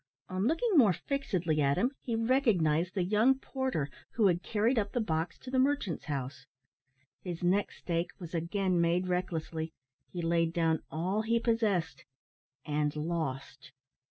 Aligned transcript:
On 0.29 0.47
looking 0.47 0.71
more 0.77 0.93
fixedly 0.93 1.61
at 1.61 1.77
him, 1.77 1.91
he 2.01 2.15
recognised 2.15 2.95
the 2.95 3.03
young 3.03 3.37
porter 3.37 3.87
who 4.13 4.25
had 4.25 4.41
carried 4.41 4.79
up 4.79 4.93
the 4.93 4.99
box 4.99 5.37
to 5.37 5.51
the 5.51 5.59
merchant's 5.59 6.05
house. 6.05 6.47
His 7.23 7.43
next 7.43 7.77
stake 7.81 8.09
was 8.17 8.33
again 8.33 8.81
made 8.81 9.05
recklessly. 9.07 9.73
He 10.11 10.23
laid 10.23 10.53
down 10.53 10.81
all 10.89 11.21
he 11.21 11.39
possessed 11.39 12.05
and 12.65 12.95
lost. 12.95 13.73